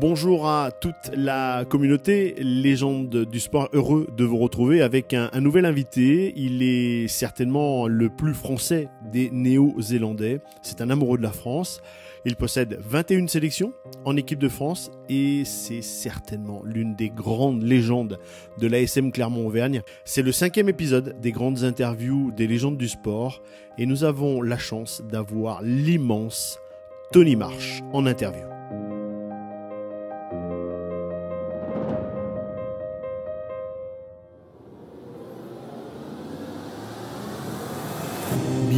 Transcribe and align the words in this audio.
Bonjour 0.00 0.48
à 0.48 0.70
toute 0.70 1.10
la 1.14 1.66
communauté, 1.66 2.34
légende 2.38 3.26
du 3.26 3.38
sport, 3.38 3.68
heureux 3.74 4.06
de 4.16 4.24
vous 4.24 4.38
retrouver 4.38 4.80
avec 4.80 5.12
un, 5.12 5.28
nouvel 5.42 5.66
invité. 5.66 6.32
Il 6.36 6.62
est 6.62 7.06
certainement 7.06 7.86
le 7.86 8.08
plus 8.08 8.32
français 8.32 8.88
des 9.12 9.28
néo-zélandais. 9.30 10.40
C'est 10.62 10.80
un 10.80 10.88
amoureux 10.88 11.18
de 11.18 11.22
la 11.22 11.32
France. 11.32 11.82
Il 12.24 12.36
possède 12.36 12.78
21 12.80 13.26
sélections 13.26 13.74
en 14.06 14.16
équipe 14.16 14.38
de 14.38 14.48
France 14.48 14.90
et 15.10 15.42
c'est 15.44 15.82
certainement 15.82 16.62
l'une 16.64 16.96
des 16.96 17.10
grandes 17.10 17.62
légendes 17.62 18.18
de 18.58 18.68
l'ASM 18.68 19.12
Clermont-Auvergne. 19.12 19.82
C'est 20.06 20.22
le 20.22 20.32
cinquième 20.32 20.70
épisode 20.70 21.20
des 21.20 21.30
grandes 21.30 21.62
interviews 21.62 22.32
des 22.34 22.46
légendes 22.46 22.78
du 22.78 22.88
sport 22.88 23.42
et 23.76 23.84
nous 23.84 24.04
avons 24.04 24.40
la 24.40 24.56
chance 24.56 25.02
d'avoir 25.10 25.60
l'immense 25.60 26.58
Tony 27.12 27.36
Marsh 27.36 27.82
en 27.92 28.06
interview. 28.06 28.59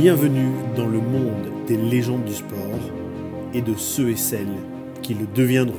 Bienvenue 0.02 0.50
dans 0.74 0.88
le 0.88 0.98
monde 0.98 1.64
des 1.68 1.76
légendes 1.76 2.24
du 2.24 2.34
sport 2.34 2.80
et 3.54 3.62
de 3.62 3.72
ceux 3.76 4.10
et 4.10 4.16
celles 4.16 4.58
qui 5.00 5.14
le 5.14 5.28
deviendront. 5.28 5.78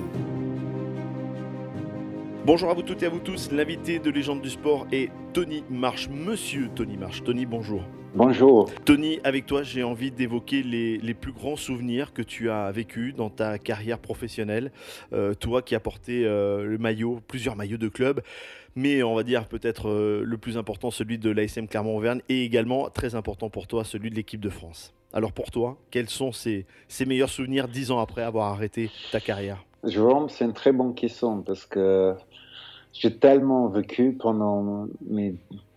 Bonjour 2.45 2.69
à 2.69 2.73
vous 2.73 2.83
toutes 2.83 3.03
et 3.03 3.07
à 3.07 3.09
vous 3.09 3.19
tous, 3.19 3.51
l'invité 3.51 3.99
de 3.99 4.09
Légende 4.09 4.41
du 4.41 4.49
Sport 4.49 4.87
est 4.93 5.09
Tony 5.33 5.65
Marsh, 5.69 6.07
monsieur 6.07 6.69
Tony 6.73 6.95
Marsh. 6.95 7.21
Tony, 7.25 7.45
bonjour. 7.45 7.83
Bonjour. 8.16 8.70
Tony, 8.85 9.20
avec 9.23 9.48
toi, 9.48 9.63
j'ai 9.63 9.81
envie 9.81 10.12
d'évoquer 10.12 10.62
les, 10.62 10.99
les, 10.99 11.16
plus 11.16 11.31
grands 11.31 11.55
souvenirs 11.55 12.13
que 12.13 12.22
tu 12.22 12.52
as 12.52 12.72
vécu 12.72 13.12
dans 13.12 13.31
ta 13.31 13.58
carrière 13.58 13.97
professionnelle. 13.97 14.72
Euh, 15.14 15.33
toi 15.33 15.64
qui 15.64 15.73
as 15.73 15.80
porté 15.80 16.23
euh, 16.23 16.64
le 16.64 16.78
maillot, 16.78 17.22
plusieurs 17.28 17.55
maillots 17.55 17.80
de 17.80 17.88
club, 17.88 18.22
mais 18.75 19.02
on 19.02 19.16
va 19.16 19.23
dire 19.23 19.47
peut-être 19.47 19.89
euh, 19.89 20.22
le 20.23 20.38
plus 20.38 20.59
important, 20.59 20.92
celui 20.92 21.17
de 21.17 21.31
l'ASM 21.31 21.67
Clermont-Auvergne, 21.67 22.22
et 22.30 22.44
également 22.44 22.88
très 22.92 23.16
important 23.16 23.50
pour 23.50 23.66
toi, 23.66 23.83
celui 23.83 24.11
de 24.11 24.16
l'équipe 24.16 24.42
de 24.42 24.50
France. 24.50 24.94
Alors 25.11 25.31
pour 25.31 25.50
toi, 25.50 25.77
quels 25.89 26.09
sont 26.09 26.31
ces, 26.31 26.67
ces 26.88 27.05
meilleurs 27.05 27.30
souvenirs 27.30 27.67
dix 27.67 27.89
ans 27.89 28.00
après 28.00 28.22
avoir 28.22 28.53
arrêté 28.53 28.92
ta 29.11 29.22
carrière? 29.22 29.66
Jérôme, 29.83 30.30
c'est 30.30 30.45
une 30.45 30.53
très 30.53 30.72
bonne 30.72 30.94
question 30.94 31.42
parce 31.42 31.66
que 31.66 32.14
j'ai 32.92 33.17
tellement 33.17 33.70
vécu 33.70 34.14
pendant 34.14 34.88
mes 35.02 35.33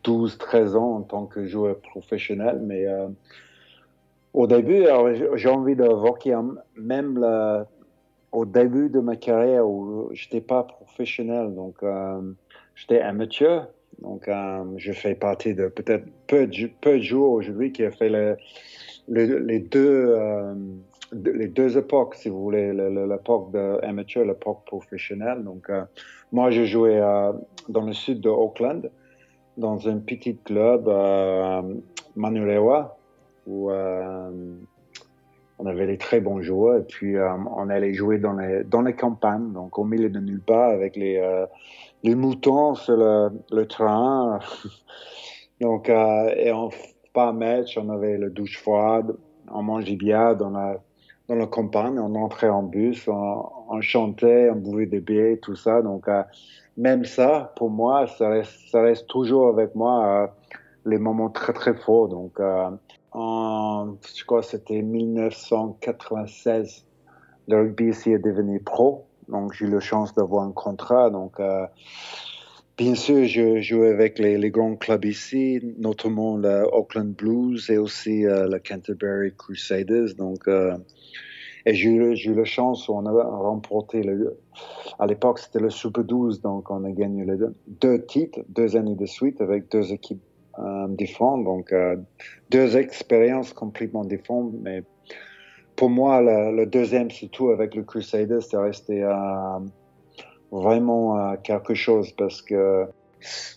12-13 0.06 0.76
ans 0.76 0.96
en 0.96 1.02
tant 1.02 1.26
que 1.26 1.46
joueur 1.46 1.78
professionnel, 1.80 2.60
mais 2.62 2.86
euh, 2.86 3.08
au 4.32 4.46
début, 4.46 4.84
j'ai 5.34 5.48
envie 5.48 5.76
d'évoquer 5.76 6.36
même 6.76 7.18
la, 7.18 7.66
au 8.32 8.44
début 8.44 8.88
de 8.90 9.00
ma 9.00 9.16
carrière 9.16 9.66
où 9.66 10.10
j'étais 10.12 10.40
pas 10.40 10.62
professionnel, 10.62 11.54
donc 11.54 11.76
euh, 11.82 12.20
j'étais 12.74 13.00
amateur, 13.00 13.68
donc 14.00 14.28
euh, 14.28 14.64
je 14.76 14.92
fais 14.92 15.14
partie 15.14 15.54
de 15.54 15.68
peut-être 15.68 16.04
peu 16.26 16.46
de, 16.46 16.66
peu 16.80 16.98
de 16.98 17.02
joueurs 17.02 17.30
aujourd'hui 17.30 17.72
qui 17.72 17.84
a 17.84 17.90
fait 17.90 18.10
le, 18.10 18.36
le, 19.08 19.38
les 19.38 19.60
deux 19.60 20.14
les 21.12 21.46
deux 21.46 21.78
époques, 21.78 22.16
si 22.16 22.28
vous 22.28 22.42
voulez, 22.42 22.72
l'époque 22.72 23.54
amateur, 23.82 24.24
l'époque 24.24 24.64
professionnelle. 24.66 25.44
Donc, 25.44 25.70
moi, 26.32 26.50
joué 26.50 26.98
euh, 26.98 27.32
dans 27.68 27.82
le 27.82 27.92
sud 27.92 28.20
de 28.20 28.28
Auckland, 28.28 28.90
dans 29.56 29.88
un 29.88 29.98
petit 29.98 30.36
club 30.36 30.88
à 30.88 31.62
Manurewa, 32.14 32.96
où 33.46 33.70
euh, 33.70 34.30
on 35.58 35.66
avait 35.66 35.86
des 35.86 35.98
très 35.98 36.20
bons 36.20 36.42
joueurs. 36.42 36.78
Et 36.78 36.82
puis, 36.82 37.16
euh, 37.16 37.28
on 37.54 37.68
allait 37.68 37.94
jouer 37.94 38.18
dans 38.18 38.32
les, 38.32 38.64
dans 38.64 38.82
les 38.82 38.94
campagnes, 38.94 39.52
donc 39.52 39.78
au 39.78 39.84
milieu 39.84 40.10
de 40.10 40.20
nulle 40.20 40.40
part, 40.40 40.70
avec 40.70 40.96
les, 40.96 41.16
euh, 41.16 41.46
les 42.02 42.14
moutons 42.14 42.74
sur 42.74 42.96
le, 42.96 43.64
train. 43.66 44.38
donc, 45.60 45.88
et 45.88 46.52
on 46.52 46.70
pas 47.12 47.32
match, 47.32 47.78
on 47.78 47.88
avait 47.88 48.18
la 48.18 48.28
douche 48.28 48.58
froide, 48.58 49.16
on 49.50 49.62
mangeait 49.62 49.96
bien 49.96 50.34
dans 50.34 50.50
la, 50.50 50.76
dans 51.28 51.34
la 51.34 51.46
campagne, 51.46 51.98
on 51.98 52.14
entrait 52.14 52.48
en 52.48 52.62
bus, 52.62 53.08
on, 53.08 53.80
chantait, 53.80 54.48
on 54.50 54.56
buvait 54.56 54.86
des 54.86 55.00
bières, 55.00 55.36
tout 55.42 55.56
ça. 55.56 55.82
Donc, 55.82 56.06
euh, 56.08 56.22
même 56.76 57.04
ça, 57.04 57.52
pour 57.56 57.70
moi, 57.70 58.06
ça 58.06 58.28
reste, 58.28 59.08
toujours 59.08 59.48
avec 59.48 59.74
moi 59.74 60.06
euh, 60.06 60.28
les 60.84 60.98
moments 60.98 61.30
très, 61.30 61.52
très 61.52 61.74
forts. 61.74 62.08
Donc, 62.08 62.38
euh, 62.38 62.70
en, 63.12 63.96
je 64.14 64.24
crois 64.24 64.42
que 64.42 64.46
c'était 64.46 64.82
1996, 64.82 66.86
le 67.48 67.56
rugby 67.56 67.88
ici 67.88 68.12
est 68.12 68.18
devenu 68.18 68.60
pro. 68.60 69.06
Donc, 69.28 69.52
j'ai 69.54 69.66
eu 69.66 69.70
la 69.70 69.80
chance 69.80 70.14
d'avoir 70.14 70.44
un 70.44 70.52
contrat. 70.52 71.10
Donc, 71.10 71.40
Bien 72.78 72.94
sûr, 72.94 73.24
je 73.24 73.62
jouais 73.62 73.88
avec 73.88 74.18
les, 74.18 74.50
grands 74.50 74.76
clubs 74.76 75.06
ici, 75.06 75.60
notamment 75.78 76.36
le 76.36 76.66
Auckland 76.74 77.14
Blues 77.14 77.70
et 77.70 77.78
aussi 77.78 78.26
euh, 78.26 78.46
le 78.48 78.58
Canterbury 78.58 79.34
Crusaders. 79.34 80.14
Donc, 80.18 80.46
euh, 80.46 80.76
et 81.64 81.72
j'ai 81.72 81.88
eu, 81.88 82.34
la 82.34 82.44
chance, 82.44 82.86
on 82.90 83.06
a 83.06 83.24
remporté, 83.24 84.02
le, 84.02 84.38
à 84.98 85.06
l'époque 85.06 85.38
c'était 85.38 85.58
le 85.58 85.70
Super 85.70 86.04
12, 86.04 86.42
donc 86.42 86.70
on 86.70 86.84
a 86.84 86.90
gagné 86.90 87.24
les 87.24 87.38
deux, 87.66 88.04
titres, 88.04 88.40
deux 88.50 88.76
années 88.76 88.94
de 88.94 89.06
suite 89.06 89.40
avec 89.40 89.70
deux 89.70 89.94
équipes 89.94 90.22
euh, 90.58 90.86
différentes. 90.88 91.44
Donc, 91.44 91.72
euh, 91.72 91.96
deux 92.50 92.76
expériences 92.76 93.54
complètement 93.54 94.04
différentes, 94.04 94.52
mais 94.60 94.82
pour 95.76 95.88
moi, 95.88 96.20
le, 96.20 96.54
le 96.54 96.66
deuxième, 96.66 97.10
surtout 97.10 97.48
avec 97.48 97.74
le 97.74 97.84
Crusaders, 97.84 98.42
c'est 98.42 98.58
resté 98.58 99.02
vraiment 100.50 101.18
euh, 101.18 101.36
quelque 101.42 101.74
chose 101.74 102.12
parce 102.12 102.42
que 102.42 102.86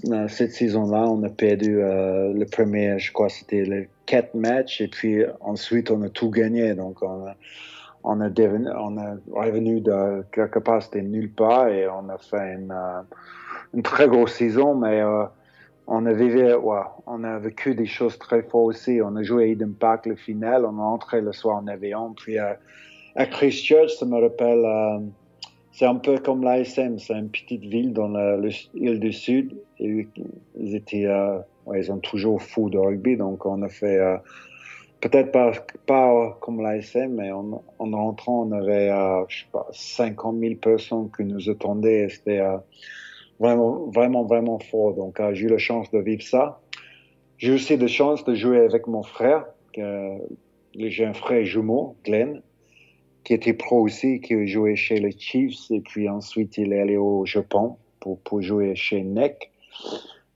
euh, 0.10 0.28
cette 0.28 0.54
saison-là, 0.54 1.04
on 1.04 1.22
a 1.24 1.30
perdu 1.30 1.82
euh, 1.82 2.34
le 2.34 2.46
premier, 2.46 2.98
je 2.98 3.12
crois, 3.12 3.30
c'était 3.30 3.64
les 3.64 3.90
quatre 4.06 4.34
matchs 4.34 4.82
et 4.82 4.88
puis 4.88 5.24
ensuite 5.42 5.92
on 5.92 6.02
a 6.02 6.10
tout 6.10 6.30
gagné. 6.30 6.74
Donc 6.76 7.02
on 7.02 7.28
a, 7.28 7.36
on 8.04 8.22
a, 8.22 8.30
revenu 9.32 9.82
de 9.82 10.24
quelque 10.32 10.60
part, 10.60 10.82
c'était 10.82 11.02
nulle 11.02 11.32
part 11.32 11.68
et 11.68 11.88
on 11.88 12.10
a 12.10 12.18
fait 12.18 12.56
une, 12.56 12.72
euh, 12.72 13.82
très 13.84 14.08
grosse 14.08 14.34
saison, 14.34 14.76
mais 14.76 15.04
on 15.86 16.06
a 16.06 17.40
vécu, 17.40 17.76
des 17.76 17.86
choses 17.86 18.18
très 18.18 18.42
fortes 18.42 18.70
aussi. 18.70 19.02
On 19.04 19.16
a 19.16 19.24
joué 19.24 19.44
à 19.44 19.48
Eden 19.48 19.74
Park 19.74 20.06
le 20.06 20.16
final, 20.16 20.66
on 20.66 20.80
a 20.80 20.84
entré 20.84 21.22
le 21.22 21.34
soir 21.34 21.58
en 21.58 21.68
avion, 21.68 22.14
puis 22.14 22.40
à 22.40 22.58
Christchurch, 23.26 23.98
ça 23.98 24.06
me 24.06 24.20
rappelle 24.20 25.12
c'est 25.72 25.86
un 25.86 25.96
peu 25.96 26.18
comme 26.18 26.44
l'ASM, 26.44 26.98
c'est 27.00 27.14
une 27.14 27.30
petite 27.30 27.64
ville 27.64 27.94
dans 27.94 28.10
l'île 28.38 29.00
du 29.00 29.14
Sud. 29.14 29.56
Ils 29.80 30.08
étaient, 30.76 31.06
euh, 31.06 31.40
ils 31.76 31.92
ont 31.92 32.00
toujours 32.00 32.42
fou 32.42 32.70
de 32.70 32.78
rugby, 32.78 33.18
donc 33.18 33.46
on 33.46 33.62
a 33.62 33.70
fait 33.70 33.98
euh, 33.98 34.18
peut-être 35.00 35.32
pas, 35.32 35.52
pas 35.86 36.38
comme 36.42 36.62
l'ASM, 36.62 37.14
mais 37.16 37.32
en, 37.32 37.64
en, 37.78 37.92
rentrant, 37.92 38.48
on 38.48 38.52
avait, 38.52 38.90
euh, 38.90 39.24
je 39.28 39.42
sais 39.42 39.46
pas, 39.52 39.68
50 39.72 40.40
000 40.40 40.56
personnes 40.56 41.10
qui 41.16 41.24
nous 41.24 41.50
attendaient. 41.50 42.10
C'était 42.10 42.40
euh, 42.40 42.58
vraiment, 43.40 43.86
vraiment, 43.92 44.26
vraiment 44.26 44.60
fort. 44.60 44.96
Donc 44.96 45.22
j'ai 45.34 45.46
eu 45.46 45.50
la 45.50 45.60
chance 45.60 45.92
de 45.92 46.00
vivre 46.00 46.24
ça. 46.24 46.60
J'ai 47.38 47.54
aussi 47.54 47.78
la 47.78 47.88
chance 47.88 48.26
de 48.26 48.34
jouer 48.34 48.60
avec 48.60 48.88
mon 48.88 49.04
frère. 49.04 49.46
J'ai 49.76 51.06
un 51.06 51.14
frère 51.14 51.46
jumeau, 51.46 51.96
Glenn 52.04 52.42
qui 53.30 53.36
était 53.36 53.54
pro 53.54 53.82
aussi, 53.82 54.22
qui 54.22 54.48
jouait 54.48 54.76
chez 54.76 55.00
les 55.00 55.12
Chiefs, 55.12 55.70
et 55.70 55.82
puis 55.82 56.10
ensuite 56.10 56.58
il 56.58 56.74
est 56.74 56.82
allé 56.82 56.98
au 56.98 57.28
Japon 57.28 57.78
pour, 58.00 58.42
jouer 58.42 58.74
chez 58.74 59.04
NEC. 59.04 59.52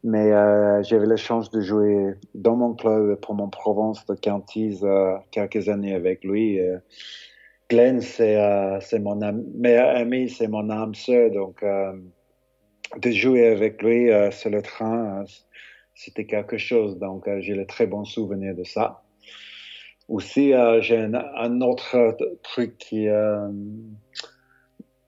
Mais 0.03 0.31
euh, 0.31 0.83
j'avais 0.83 1.07
la 1.07 1.15
chance 1.15 1.49
de 1.49 1.59
jouer 1.59 2.13
dans 2.35 2.55
mon 2.55 2.75
club 2.75 3.15
pour 3.15 3.33
mon 3.33 3.49
Provence 3.49 4.05
de 4.05 4.13
Cantise 4.13 4.83
euh, 4.83 5.15
quelques 5.31 5.69
années 5.69 5.95
avec 5.95 6.23
lui. 6.23 6.59
Euh, 6.59 6.78
Glenn, 7.67 7.99
c'est 7.99 8.37
euh, 8.37 8.79
mon 8.99 9.23
am 9.23 9.43
meilleur 9.55 9.96
ami, 9.96 10.29
c'est 10.29 10.47
mon 10.47 10.69
âme 10.69 10.93
sœur, 10.93 11.31
donc 11.31 11.63
euh, 11.63 11.93
de 12.97 13.09
jouer 13.09 13.47
avec 13.47 13.81
lui 13.81 14.11
sur 14.29 14.51
le 14.51 14.61
train, 14.61 15.25
c'était 15.96 16.25
quelque 16.25 16.59
chose. 16.59 16.99
Donc 16.99 17.28
j'ai 17.39 17.55
le 17.55 17.66
très 17.66 17.87
bon 17.87 18.05
souvenir 18.05 18.53
de 18.53 18.63
ça. 18.63 19.03
Aussi, 20.09 20.53
euh, 20.53 20.82
j'ai 20.82 20.97
un, 20.97 21.61
autre 21.61 22.17
truc 22.44 22.78
qui, 22.78 23.08
euh, 23.08 23.47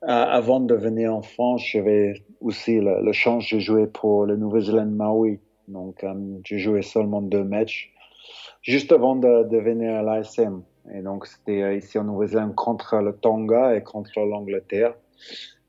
avant 0.02 0.60
de 0.60 0.74
venir 0.74 1.14
en 1.14 1.22
France, 1.22 1.64
j'avais 1.66 2.14
aussi 2.40 2.80
le, 2.80 3.12
chance 3.12 3.52
de 3.54 3.60
jouer 3.60 3.88
pour 3.88 4.26
le 4.26 4.38
Nouvelle-Zélande 4.38 4.96
Maui. 4.96 5.40
Donc, 5.68 6.04
euh, 6.04 6.14
j'ai 6.44 6.60
joué 6.60 6.82
seulement 6.82 7.22
deux 7.22 7.44
matchs 7.44 7.92
juste 8.62 8.92
avant 8.92 9.16
de, 9.16 9.44
de 9.44 9.58
venir 9.58 9.96
à 9.96 10.02
l'ASM. 10.02 10.64
Et 10.94 11.02
donc, 11.02 11.26
c'était 11.28 11.78
ici 11.78 11.98
en 11.98 12.04
Nouvelle-Zélande 12.06 12.56
contre 12.56 12.98
le 12.98 13.14
Tonga 13.14 13.76
et 13.76 13.84
contre 13.84 14.20
l'Angleterre. 14.20 14.94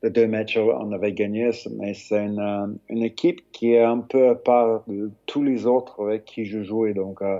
Les 0.03 0.11
deux 0.11 0.27
matchs, 0.27 0.57
on 0.57 0.91
avait 0.91 1.13
gagné, 1.13 1.49
mais 1.77 1.95
c'est 1.95 2.23
une, 2.23 2.77
une, 2.89 3.03
équipe 3.03 3.41
qui 3.51 3.73
est 3.73 3.83
un 3.83 3.97
peu 3.97 4.29
à 4.29 4.35
part 4.35 4.83
de 4.87 5.11
tous 5.25 5.41
les 5.41 5.65
autres 5.65 6.03
avec 6.03 6.25
qui 6.25 6.45
je 6.45 6.61
jouais. 6.61 6.93
Donc, 6.93 7.23
euh, 7.23 7.39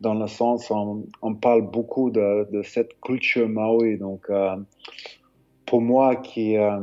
dans 0.00 0.14
le 0.14 0.26
sens 0.26 0.70
on, 0.70 1.04
on 1.22 1.34
parle 1.34 1.62
beaucoup 1.62 2.10
de, 2.10 2.62
cette 2.62 3.00
culture 3.00 3.48
maori. 3.48 3.96
Donc, 3.98 4.26
euh, 4.30 4.56
pour 5.66 5.80
moi 5.80 6.16
qui 6.16 6.56
euh, 6.56 6.80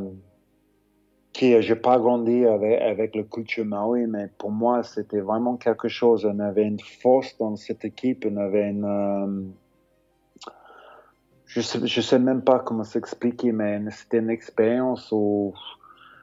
qui 1.31 1.55
pas 1.81 1.97
grandi 1.97 2.45
avec, 2.45 2.79
avec 2.81 3.15
le 3.15 3.23
culture 3.23 3.65
Maui, 3.65 4.05
mais 4.05 4.29
pour 4.37 4.51
moi 4.51 4.83
c'était 4.83 5.19
vraiment 5.19 5.57
quelque 5.57 5.87
chose. 5.87 6.25
On 6.25 6.39
avait 6.39 6.63
une 6.63 6.79
force 6.79 7.35
dans 7.39 7.55
cette 7.55 7.83
équipe, 7.85 8.27
on 8.29 8.37
avait 8.37 8.69
une 8.69 8.85
euh, 8.85 9.41
je 11.45 11.61
sais, 11.61 11.87
sais 11.87 12.19
même 12.19 12.43
pas 12.43 12.59
comment 12.59 12.83
s'expliquer, 12.83 13.51
mais 13.51 13.79
c'était 13.91 14.19
une 14.19 14.29
expérience 14.29 15.09
où 15.11 15.53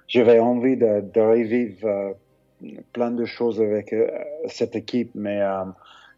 j'avais 0.06 0.38
envie 0.38 0.76
de, 0.76 1.00
de 1.00 1.20
revivre 1.20 1.86
euh, 1.86 2.12
plein 2.92 3.10
de 3.10 3.24
choses 3.24 3.60
avec 3.60 3.94
cette 4.46 4.76
équipe, 4.76 5.12
mais 5.14 5.40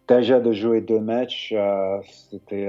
déjà 0.08 0.40
de 0.40 0.52
jouer 0.52 0.80
deux 0.80 1.00
matchs, 1.00 1.54
c'était 2.30 2.68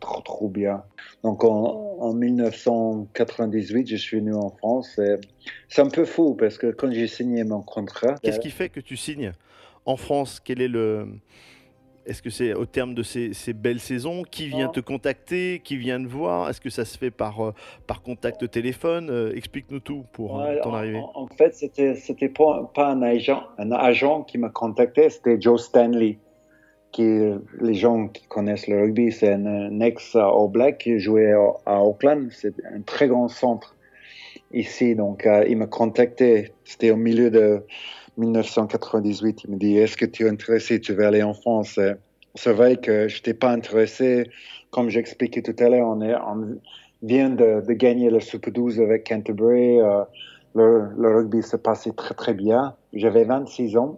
trop 0.00 0.20
trop 0.22 0.48
bien. 0.48 0.82
Donc 1.22 1.44
en, 1.44 1.98
en, 2.00 2.14
1998, 2.14 3.86
je 3.88 3.96
suis 3.96 4.18
venu 4.18 4.34
en 4.34 4.50
France. 4.50 5.00
C'est 5.68 5.82
un 5.82 5.88
peu 5.88 6.04
fou 6.04 6.34
parce 6.34 6.58
que 6.58 6.68
quand 6.68 6.90
j'ai 6.92 7.06
signé 7.06 7.44
mon 7.44 7.62
contrat. 7.62 8.14
Qu'est-ce 8.22 8.40
qui 8.40 8.50
fait 8.50 8.68
que 8.68 8.80
tu 8.80 8.96
signes 8.96 9.32
en 9.86 9.96
France? 9.96 10.40
Quel 10.44 10.60
est 10.60 10.68
le 10.68 11.06
est-ce 12.06 12.20
que 12.20 12.30
c'est 12.30 12.52
au 12.52 12.66
terme 12.66 12.94
de 12.94 13.02
ces, 13.02 13.32
belles 13.54 13.80
saisons? 13.80 14.22
Qui 14.24 14.48
vient 14.48 14.68
te 14.68 14.80
contacter? 14.80 15.60
Qui 15.64 15.76
vient 15.76 16.02
te 16.02 16.08
voir? 16.08 16.50
Est-ce 16.50 16.60
que 16.60 16.70
ça 16.70 16.84
se 16.84 16.98
fait 16.98 17.10
par, 17.10 17.40
euh, 17.40 17.54
par 17.86 18.02
contact 18.02 18.50
téléphone? 18.50 19.08
Euh, 19.10 19.34
Explique-nous 19.34 19.80
tout 19.80 20.04
pour 20.12 20.40
euh, 20.40 20.56
ton 20.62 20.74
arrivée. 20.74 21.00
En, 21.14 21.26
fait, 21.28 21.54
c'était 21.54 21.94
c'était 21.94 22.28
pas, 22.28 22.70
un 22.76 23.02
agent, 23.02 23.42
un 23.58 23.72
agent 23.72 24.22
qui 24.24 24.38
m'a 24.38 24.50
contacté, 24.50 25.08
c'était 25.08 25.40
Joe 25.40 25.62
Stanley. 25.62 26.18
Les 26.98 27.74
gens 27.74 28.08
qui 28.08 28.26
connaissent 28.26 28.68
le 28.68 28.80
rugby, 28.80 29.12
c'est 29.12 29.32
un, 29.32 29.80
ex 29.80 30.14
All 30.16 30.48
Black 30.50 30.78
qui 30.78 30.98
jouait 30.98 31.32
à, 31.66 31.82
Auckland. 31.82 32.28
C'est 32.30 32.54
un 32.72 32.80
très 32.82 33.08
grand 33.08 33.28
centre 33.28 33.76
ici. 34.52 34.94
Donc, 34.94 35.28
il 35.48 35.56
m'a 35.56 35.66
contacté. 35.66 36.52
C'était 36.64 36.90
au 36.90 36.96
milieu 36.96 37.30
de 37.30 37.62
1998, 38.16 39.44
il 39.44 39.50
me 39.50 39.56
dit 39.56 39.76
Est-ce 39.76 39.96
que 39.96 40.06
tu 40.06 40.26
es 40.26 40.28
intéressé? 40.28 40.80
Tu 40.80 40.92
veux 40.92 41.04
aller 41.04 41.22
en 41.22 41.34
France? 41.34 41.78
C'est 42.36 42.52
vrai 42.52 42.76
que 42.76 43.08
je 43.08 43.16
n'étais 43.16 43.34
pas 43.34 43.50
intéressé. 43.50 44.30
Comme 44.70 44.88
j'expliquais 44.88 45.42
tout 45.42 45.54
à 45.58 45.68
l'heure, 45.68 45.86
on, 45.88 46.02
on, 46.02 46.58
vient 47.04 47.30
de, 47.30 47.60
gagner 47.72 48.10
le 48.10 48.20
Super 48.20 48.52
12 48.52 48.80
avec 48.80 49.06
Canterbury. 49.08 49.80
Euh, 49.80 50.04
le, 50.54 51.16
rugby 51.16 51.42
se 51.42 51.56
passait 51.56 51.92
très 51.92 52.14
très 52.14 52.34
bien. 52.34 52.74
J'avais 52.92 53.24
26 53.24 53.76
ans, 53.76 53.96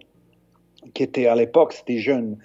qui 0.93 1.03
était 1.03 1.27
à 1.27 1.35
l'époque, 1.35 1.73
c'était 1.73 1.99
jeune. 1.99 2.39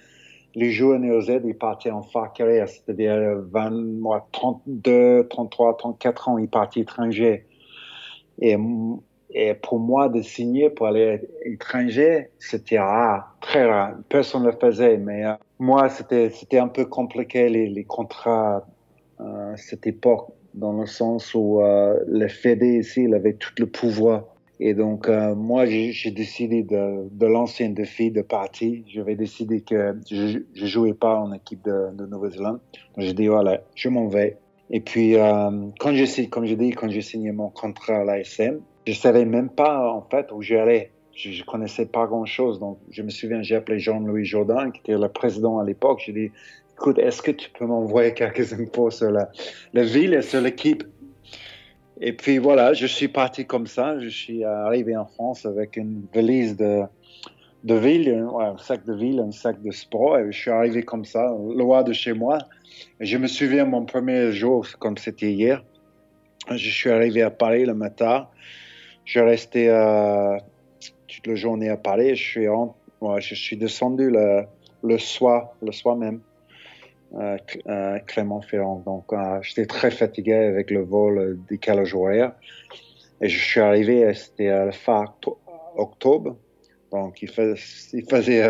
Les 0.54 0.70
joueurs 0.70 0.98
néo-Z, 0.98 1.40
ils 1.44 1.56
partaient 1.56 1.90
en 1.90 2.02
fin 2.02 2.28
carrière, 2.28 2.68
c'est-à-dire 2.68 3.40
20, 3.52 4.02
32, 4.32 5.28
33, 5.28 5.76
34 5.76 6.28
ans, 6.28 6.38
ils 6.38 6.48
partaient 6.48 6.80
étrangers. 6.80 7.46
Et 8.40 8.56
et 9.34 9.54
pour 9.54 9.78
moi, 9.78 10.08
de 10.08 10.20
signer 10.20 10.68
pour 10.68 10.86
aller 10.86 11.28
étranger, 11.44 12.28
c'était 12.38 12.78
rare, 12.78 13.34
très 13.40 13.64
rare. 13.64 13.94
Personne 14.08 14.42
ne 14.42 14.50
le 14.50 14.56
faisait, 14.60 14.98
mais 14.98 15.24
euh, 15.24 15.32
moi, 15.58 15.88
c'était, 15.88 16.28
c'était 16.30 16.58
un 16.58 16.68
peu 16.68 16.84
compliqué 16.84 17.48
les, 17.48 17.84
contrats 17.84 18.66
euh, 19.20 19.54
cette 19.56 19.86
époque, 19.86 20.28
dans 20.52 20.72
le 20.72 20.86
sens 20.86 21.34
où 21.34 21.62
euh, 21.62 21.98
le 22.06 22.28
Fédé 22.28 22.78
ici, 22.78 23.04
il 23.04 23.14
avait 23.14 23.34
tout 23.34 23.52
le 23.58 23.66
pouvoir. 23.66 24.24
Et 24.64 24.74
donc, 24.74 25.08
euh, 25.08 25.34
moi, 25.34 25.66
j'ai 25.66 26.12
décidé 26.12 26.62
de, 26.62 27.26
lancer 27.26 27.64
un 27.64 27.70
défi 27.70 28.12
de 28.12 28.22
partie. 28.22 28.84
J'avais 28.86 29.16
décidé 29.16 29.62
que 29.62 29.96
je 30.08 30.38
ne 30.38 30.66
jouais 30.68 30.94
pas 30.94 31.16
en 31.16 31.32
équipe 31.32 31.64
de, 31.64 31.88
de 31.92 32.06
Nouvelle-Zélande. 32.06 32.60
Donc, 32.96 33.04
j'ai 33.04 33.12
dit, 33.12 33.26
voilà, 33.26 33.60
je 33.74 33.88
m'en 33.88 34.06
vais. 34.06 34.38
Et 34.70 34.78
puis, 34.78 35.16
euh, 35.16 35.50
quand 35.80 35.92
j'ai, 35.94 36.28
comme 36.28 36.46
je 36.46 36.54
dis, 36.54 36.70
quand 36.70 36.88
j'ai 36.88 37.02
signé 37.02 37.32
mon 37.32 37.48
contrat 37.48 37.96
à 37.96 38.04
l'ASM, 38.04 38.60
je 38.86 38.92
savais 38.92 39.24
même 39.24 39.48
pas 39.48 39.92
en 39.92 40.02
fait 40.08 40.30
où 40.30 40.42
j'allais. 40.42 40.92
Je, 41.12 41.32
je 41.32 41.42
connaissais 41.42 41.86
pas 41.86 42.06
grand 42.06 42.24
chose. 42.24 42.60
Donc, 42.60 42.78
je 42.88 43.02
me 43.02 43.10
souviens, 43.10 43.42
j'ai 43.42 43.56
appelé 43.56 43.80
Jean-Louis 43.80 44.24
Jourdain, 44.24 44.70
qui 44.70 44.78
était 44.78 44.96
le 44.96 45.08
président 45.08 45.58
à 45.58 45.64
l'époque. 45.64 46.02
J'ai 46.06 46.12
dit, 46.12 46.30
écoute, 46.74 47.00
est-ce 47.00 47.20
que 47.20 47.32
tu 47.32 47.50
peux 47.50 47.66
m'envoyer 47.66 48.14
quelques 48.14 48.52
infos 48.52 48.92
sur 48.92 49.10
la, 49.10 49.28
la 49.74 49.82
ville 49.82 50.14
et 50.14 50.22
sur 50.22 50.40
l'équipe? 50.40 50.84
Et 52.04 52.12
puis 52.12 52.38
voilà, 52.38 52.72
je 52.72 52.84
suis 52.84 53.06
parti 53.06 53.46
comme 53.46 53.68
ça. 53.68 54.00
Je 54.00 54.08
suis 54.08 54.42
arrivé 54.42 54.96
en 54.96 55.06
France 55.06 55.46
avec 55.46 55.76
une 55.76 56.04
valise 56.12 56.56
de, 56.56 56.84
ville, 57.64 58.26
un, 58.40 58.56
sac 58.58 58.84
de 58.84 58.92
ville, 58.92 59.20
un 59.20 59.30
sac 59.30 59.62
de 59.62 59.70
sport. 59.70 60.18
Et 60.18 60.32
je 60.32 60.36
suis 60.36 60.50
arrivé 60.50 60.82
comme 60.82 61.04
ça, 61.04 61.32
loin 61.54 61.84
de 61.84 61.92
chez 61.92 62.12
moi. 62.12 62.38
Je 62.98 63.16
me 63.18 63.28
souviens 63.28 63.66
mon 63.66 63.84
premier 63.84 64.32
jour, 64.32 64.66
comme 64.80 64.96
c'était 64.96 65.30
hier. 65.30 65.62
Je 66.50 66.70
suis 66.70 66.90
arrivé 66.90 67.22
à 67.22 67.30
Paris 67.30 67.66
le 67.66 67.74
matin. 67.74 68.26
Je 69.04 69.20
restais 69.20 69.68
euh, 69.68 70.36
toute 71.06 71.28
la 71.28 71.36
journée 71.36 71.68
à 71.68 71.76
Paris. 71.76 72.16
Je 72.16 72.24
suis, 72.24 72.46
je 73.20 73.34
suis 73.36 73.56
descendu 73.56 74.10
le 74.10 74.98
soir, 74.98 75.52
le 75.62 75.70
soir 75.70 75.94
même, 75.94 76.20
euh, 77.14 77.36
euh 77.66 77.98
Clermont-Ferrand. 78.06 78.82
Donc, 78.84 79.12
euh, 79.12 79.38
j'étais 79.42 79.66
très 79.66 79.90
fatigué 79.90 80.34
avec 80.34 80.70
le 80.70 80.82
vol 80.82 81.38
décalage 81.48 81.94
horaire. 81.94 82.32
Et 83.20 83.28
je 83.28 83.38
suis 83.38 83.60
arrivé, 83.60 84.12
c'était 84.14 84.64
le 84.64 84.72
fin 84.72 85.04
octobre. 85.76 86.36
Donc, 86.90 87.22
il, 87.22 87.30
il 87.92 88.04
faisait 88.04 88.48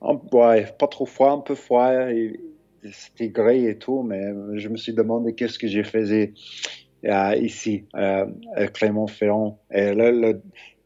pas 0.00 0.86
trop 0.88 1.06
froid, 1.06 1.30
un 1.30 1.38
peu 1.38 1.54
froid. 1.54 1.92
C'était 2.92 3.28
gris 3.28 3.66
et 3.66 3.78
tout, 3.78 4.02
mais 4.02 4.22
je 4.54 4.68
me 4.68 4.76
suis 4.76 4.92
demandé 4.92 5.34
qu'est-ce 5.34 5.58
que 5.58 5.68
j'ai 5.68 5.84
faisais 5.84 6.32
euh, 7.04 7.36
ici, 7.36 7.84
euh, 7.94 8.26
à 8.54 8.66
Clermont-Ferrand. 8.66 9.60
Et 9.70 9.94
le, 9.94 10.10
le, 10.10 10.42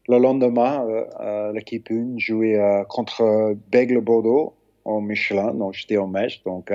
le 0.07 0.17
lendemain, 0.17 0.85
euh, 1.19 1.51
l'équipe 1.53 1.89
1 1.89 2.17
jouait 2.17 2.59
contre 2.89 3.55
Bègle 3.71 4.01
Bordeaux 4.01 4.53
au 4.85 4.99
Michelin, 5.01 5.53
donc 5.53 5.73
j'étais 5.73 5.97
au 5.97 6.07
match. 6.07 6.41
Donc, 6.43 6.71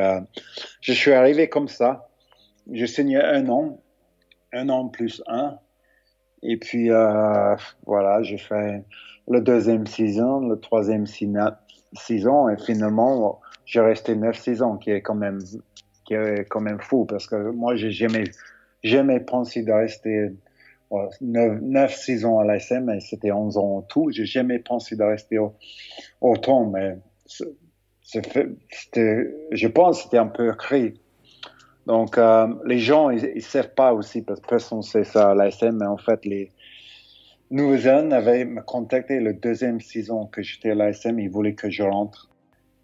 je 0.80 0.92
suis 0.92 1.12
arrivé 1.12 1.48
comme 1.48 1.68
ça. 1.68 2.08
J'ai 2.70 2.86
signé 2.86 3.16
un 3.22 3.48
an, 3.48 3.80
un 4.52 4.68
an 4.68 4.88
plus 4.88 5.22
un. 5.26 5.58
Et 6.42 6.56
puis, 6.56 6.88
voilà, 7.86 8.22
j'ai 8.22 8.38
fait 8.38 8.84
le 9.28 9.40
deuxième 9.40 9.86
saison, 9.86 10.40
le 10.40 10.60
troisième 10.60 11.06
saison, 11.06 12.48
et 12.48 12.56
finalement, 12.58 13.40
j'ai 13.64 13.80
resté 13.80 14.14
neuf 14.14 14.38
saisons, 14.38 14.76
qui 14.76 14.90
est 14.90 15.02
quand 15.02 15.14
même, 15.14 15.40
qui 16.04 16.14
est 16.14 16.44
quand 16.48 16.60
même 16.60 16.80
fou, 16.80 17.04
parce 17.04 17.26
que 17.26 17.50
moi, 17.50 17.74
j'ai 17.74 17.90
jamais 17.90 18.24
jamais 18.84 19.18
pensé 19.20 19.62
de 19.62 19.72
rester 19.72 20.30
neuf, 21.20 21.96
saisons 21.96 22.38
à 22.38 22.44
l'ASM, 22.44 22.84
mais 22.84 23.00
c'était 23.00 23.32
11 23.32 23.56
ans 23.56 23.78
en 23.78 23.82
tout. 23.82 24.10
J'ai 24.12 24.26
jamais 24.26 24.60
pensé 24.60 24.94
de 24.94 25.02
rester 25.02 25.38
autant, 26.20 26.66
mais 26.66 26.96
je 28.12 29.66
pense 29.68 29.98
que 29.98 30.04
c'était 30.04 30.18
un 30.18 30.26
peu 30.26 30.52
écrit. 30.52 30.94
Donc, 31.86 32.18
euh, 32.18 32.48
les 32.64 32.78
gens, 32.78 33.10
ils, 33.10 33.34
ne 33.34 33.40
savent 33.40 33.74
pas 33.74 33.92
aussi, 33.92 34.22
parce 34.22 34.40
que 34.40 34.48
personne 34.48 34.82
sait 34.82 35.04
ça 35.04 35.30
à 35.30 35.34
l'ASM, 35.34 35.78
mais 35.78 35.86
en 35.86 35.96
fait, 35.96 36.24
les 36.24 36.50
Nouveaux-Zélandais 37.50 38.16
avaient 38.16 38.44
me 38.44 38.60
contacté 38.62 39.20
le 39.20 39.34
deuxième 39.34 39.80
saison 39.80 40.26
que 40.26 40.42
j'étais 40.42 40.70
à 40.70 40.74
l'ASM, 40.74 41.18
ils 41.20 41.30
voulaient 41.30 41.54
que 41.54 41.70
je 41.70 41.84
rentre. 41.84 42.28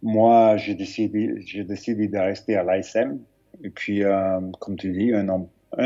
Moi, 0.02 0.57
j'ai 0.57 0.75
décidé, 0.75 1.29
de 1.29 2.19
rester 2.19 2.57
à 2.57 2.62
l'ASM. 2.62 3.19
Et 3.64 3.71
puis, 3.71 4.05
euh, 4.05 4.41
comme 4.61 4.76
tu 4.76 4.93
dis, 4.93 5.12
un 5.12 5.29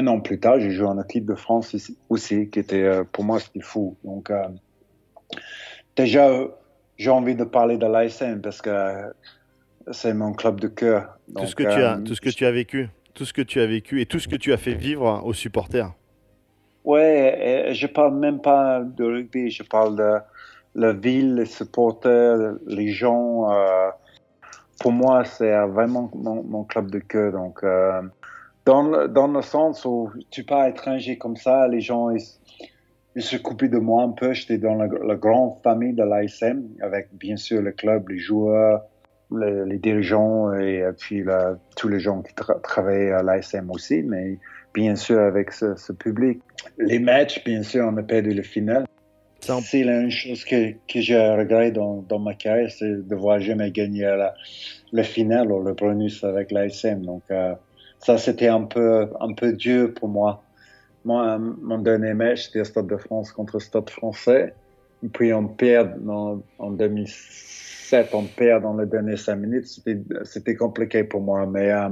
an 0.07 0.21
plus 0.21 0.39
tard, 0.39 0.61
j'ai 0.61 0.71
joué 0.71 0.87
en 0.87 1.01
équipe 1.01 1.27
de 1.27 1.35
France 1.35 1.75
aussi, 2.09 2.51
qui 2.51 2.59
était 2.59 2.83
euh, 2.83 3.05
pour 3.05 3.25
moi 3.25 3.39
c'était 3.39 3.61
fou. 3.61 3.97
Donc 4.05 4.33
déjà, 5.97 6.31
j'ai 6.97 7.11
envie 7.11 7.35
de 7.35 7.45
parler 7.45 7.77
de 7.77 7.87
l'ASM 7.87 8.41
parce 8.41 8.63
que 8.63 9.13
c'est 9.91 10.15
mon 10.15 10.33
club 10.33 10.61
de 10.61 10.69
cœur. 10.69 11.19
Tout 11.35 11.47
ce 11.47 11.55
que 11.55 11.63
tu 11.63 11.69
as, 11.69 11.97
euh, 11.97 12.03
tout 12.03 12.15
ce 12.15 12.21
que 12.21 12.31
tu 12.31 12.47
as 12.47 12.53
vécu, 12.53 12.89
tout 13.15 13.25
ce 13.25 13.33
que 13.33 13.43
tu 13.43 13.61
as 13.61 13.67
vécu 13.67 14.01
et 14.01 14.07
tout 14.07 14.19
ce 14.19 14.29
que 14.29 14.37
tu 14.37 14.53
as 14.53 14.57
fait 14.57 14.75
vivre 14.75 15.23
aux 15.25 15.35
supporters. 15.35 15.93
Ouais, 16.85 17.71
je 17.73 17.87
parle 17.87 18.17
même 18.17 18.41
pas 18.41 18.81
de 18.81 19.05
rugby, 19.05 19.51
je 19.51 19.65
parle 19.65 19.97
de 19.97 20.19
la 20.75 20.93
ville, 20.93 21.35
les 21.35 21.47
supporters, 21.47 22.55
les 22.67 22.89
gens. 22.89 23.49
pour 24.79 24.93
moi, 24.93 25.25
c'est 25.25 25.53
vraiment 25.67 26.11
mon, 26.15 26.63
club 26.65 26.91
de 26.93 27.01
cœur. 27.01 27.33
Donc, 27.33 27.65
dans 28.65 28.83
le, 28.83 29.09
dans 29.09 29.27
le 29.27 29.43
sens 29.43 29.85
où 29.85 30.13
tu 30.31 30.45
pas 30.45 30.69
étranger 30.69 31.19
comme 31.19 31.37
ça, 31.37 31.67
les 31.67 31.81
gens 31.81 32.11
ils, 32.11 32.23
se 33.23 33.37
coupaient 33.37 33.69
de 33.69 33.79
moi 33.79 34.03
un 34.03 34.11
peu. 34.11 34.33
J'étais 34.33 34.59
dans 34.59 34.75
la, 34.75 34.87
grande 35.17 35.55
famille 35.63 35.95
de 35.95 36.03
l'ASM 36.03 36.69
avec 36.81 37.09
bien 37.13 37.37
sûr 37.37 37.63
le 37.63 37.73
club, 37.73 38.09
les 38.09 38.19
joueurs, 38.19 38.83
les, 39.31 39.79
dirigeants 39.79 40.53
et 40.53 40.85
puis 40.99 41.25
tous 41.77 41.89
les 41.89 42.01
gens 42.01 42.23
qui 42.23 42.35
travaillaient 42.63 43.13
à 43.13 43.23
l'ASM 43.23 43.71
aussi, 43.71 44.03
mais 44.03 44.39
bien 44.75 44.97
sûr 44.97 45.19
avec 45.21 45.53
ce, 45.53 45.93
public. 45.93 46.41
Les 46.79 46.99
matchs, 46.99 47.43
bien 47.45 47.63
sûr, 47.63 47.87
on 47.91 47.97
a 47.97 48.03
perdu 48.03 48.35
le 48.35 48.43
final. 48.43 48.85
C'est 49.41 49.81
une 49.81 50.11
chose 50.11 50.45
que, 50.45 50.73
que 50.73 51.01
j'ai 51.01 51.19
regretté 51.19 51.71
dans, 51.71 52.03
dans, 52.09 52.19
ma 52.19 52.35
carrière, 52.35 52.71
c'est 52.71 53.07
de 53.07 53.15
voir 53.15 53.39
jamais 53.39 53.71
gagner 53.71 54.03
la, 54.03 54.35
le 54.93 55.03
final 55.03 55.53
ou 55.53 55.63
le 55.63 55.73
bonus 55.73 56.25
avec 56.25 56.51
l'ASM. 56.51 57.03
Donc, 57.03 57.23
euh, 57.31 57.55
ça 57.99 58.19
c'était 58.19 58.49
un 58.49 58.63
peu 58.63 59.09
un 59.21 59.33
peu 59.33 59.53
dur 59.53 59.93
pour 59.95 60.09
moi 60.09 60.43
Moi, 61.07 61.39
mon 61.39 61.79
dernier 61.79 62.15
match, 62.15 62.47
c'était 62.47 62.65
Stade 62.65 62.89
de 62.89 62.97
France 62.97 63.31
contre 63.31 63.61
Stade 63.61 63.89
français. 63.91 64.53
Et 65.05 65.09
puis 65.09 65.33
on 65.33 65.47
perd 65.47 66.01
en 66.09 66.71
2007, 66.73 68.09
on 68.13 68.25
perd 68.25 68.65
dans 68.65 68.77
les 68.77 68.87
dernières 68.87 69.17
cinq 69.17 69.37
minutes. 69.37 69.69
C'était 70.25 70.57
compliqué 70.57 71.05
pour 71.05 71.21
moi, 71.21 71.47
mais 71.47 71.71
euh, 71.71 71.91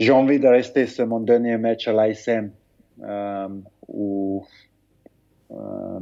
j'ai 0.00 0.12
envie 0.12 0.40
de 0.40 0.48
rester 0.48 0.86
sur 0.86 1.06
mon 1.06 1.20
dernier 1.20 1.58
match 1.58 1.86
à 1.86 1.92
l'ASM 1.92 2.50
euh, 3.02 3.48
où 3.88 4.46
euh, 5.50 6.00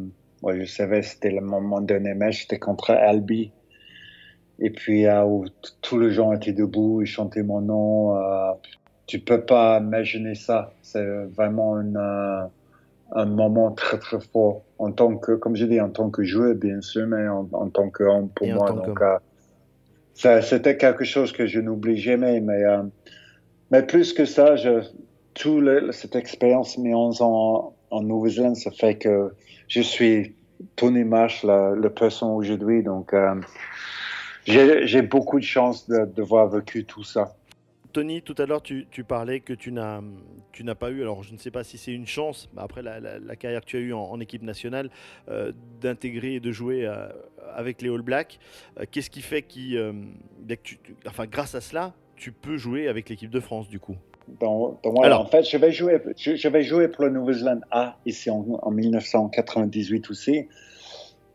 je 0.49 0.65
savais 0.65 1.03
c'était 1.03 1.33
le, 1.33 1.41
mon, 1.41 1.81
dernier 1.81 2.15
match, 2.15 2.43
c'était 2.43 2.61
contre 2.61 2.93
Albi. 2.93 3.51
Et 4.61 4.71
puis 4.71 5.07
euh, 5.07 5.25
où 5.25 5.47
tous 5.83 5.99
les 5.99 6.13
gens 6.13 6.33
étaient 6.33 6.53
debout, 6.53 7.03
ils 7.03 7.07
chantaient 7.07 7.43
mon 7.43 7.63
nom. 7.63 8.15
Euh, 9.07 9.13
tu 9.13 9.19
peux 9.21 9.41
pas 9.41 9.79
imaginer 9.81 10.35
ça. 10.35 10.73
C'est 10.83 11.05
vraiment 11.37 11.81
une, 11.81 11.97
euh, 11.97 12.45
un 13.13 13.27
moment 13.27 13.73
très 13.73 13.99
très 13.99 14.21
fort 14.21 14.63
en 14.79 14.93
tant 14.93 15.17
que, 15.17 15.33
comme 15.33 15.57
je 15.57 15.65
dis, 15.65 15.81
en 15.81 15.91
tant 15.91 16.11
que 16.11 16.25
joueur 16.25 16.55
bien 16.55 16.81
sûr, 16.81 17.07
mais 17.07 17.29
en, 17.29 17.71
tant 17.71 17.89
qu'homme 17.91 18.29
pour 18.31 18.49
moi. 18.49 18.73
Donc, 18.73 19.01
c'était 20.15 20.77
quelque 20.77 21.05
chose 21.05 21.33
que 21.33 21.47
je 21.47 21.61
n'oublie 21.61 21.99
jamais. 21.99 22.41
Mais 22.41 22.63
mais 23.71 23.83
plus 23.83 24.13
que 24.13 24.25
ça, 24.25 24.57
je, 24.57 24.83
tout 25.35 25.63
cette 25.93 26.17
expérience 26.17 26.79
mis 26.79 26.95
en, 26.95 27.11
en 27.91 28.03
Nouvelle-Zélande, 28.03 28.57
ça 28.57 28.71
fait 28.71 28.97
que 28.97 29.33
je 29.69 29.81
suis 29.81 30.35
Tony 30.77 31.05
Marsh, 31.05 31.43
la, 31.43 31.75
la 31.75 31.91
personne 31.91 32.31
aujourd'hui. 32.31 32.83
Donc, 32.83 33.13
euh, 33.13 33.35
j'ai 34.47 35.03
beaucoup 35.03 35.39
de 35.39 35.45
chance 35.45 35.89
de, 35.89 36.05
de 36.05 36.23
voir 36.23 36.49
vécu 36.49 36.85
tout 36.85 37.05
ça. 37.05 37.35
Tony, 37.97 38.21
tout 38.21 38.35
à 38.37 38.45
l'heure, 38.45 38.61
tu, 38.61 38.87
tu, 38.91 39.05
parlais 39.05 39.41
que 39.41 39.55
tu 39.55 39.73
n'as 39.73 40.75
pas 40.75 40.91
eu, 40.91 41.01
alors 41.01 41.23
je 41.23 41.33
ne 41.33 41.39
sais 41.39 41.51
pas 41.51 41.65
si 41.65 41.79
c'est 41.79 41.93
une 41.93 42.07
chance, 42.07 42.47
mais 42.55 42.61
après 42.61 42.83
la, 42.83 43.01
la, 43.01 43.37
carrière 43.37 43.63
que 43.63 43.67
tu 43.67 43.79
as 43.79 43.81
eue 43.81 43.95
en, 43.95 44.21
équipe 44.21 44.43
nationale, 44.43 44.91
euh, 45.31 45.51
d'intégrer 45.81 46.35
et 46.35 46.41
de 46.41 46.53
jouer 46.53 46.85
euh, 46.85 47.09
avec 47.55 47.81
les 47.81 47.89
All 47.89 48.03
Blacks. 48.03 48.39
Qu'est-ce 48.91 49.09
qui 49.09 49.23
fait 49.23 49.41
qui, 49.41 49.79
que 50.47 50.55
tu, 50.63 50.79
enfin, 51.07 51.25
grâce 51.25 51.55
à 51.55 51.63
cela, 51.63 51.95
tu 52.17 52.33
peux 52.33 52.59
jouer 52.59 52.87
avec 52.87 53.09
l'équipe 53.09 53.31
de 53.31 53.41
France 53.41 53.67
du 53.67 53.81
coup? 53.81 53.97
Donc, 54.41 54.79
Alors, 55.03 55.23
en 55.23 55.27
fait, 55.27 55.45
je 55.45 55.57
vais 55.57 55.73
jouer, 55.73 55.99
je, 56.19 56.49
vais 56.49 56.63
jouer 56.65 56.89
pour 56.89 57.05
le 57.05 57.11
Nouvelle-Zélande 57.13 57.63
A 57.71 57.97
ici 58.05 58.29
en, 58.29 58.71
1998 58.71 60.11
aussi. 60.11 60.49